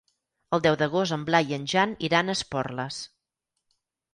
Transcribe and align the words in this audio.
El 0.57 0.63
deu 0.65 0.77
d'agost 0.81 1.15
en 1.17 1.27
Blai 1.27 1.53
i 1.53 1.57
en 1.59 1.67
Jan 1.73 1.93
iran 2.09 2.33
a 2.33 2.37
Esporles. 2.41 2.99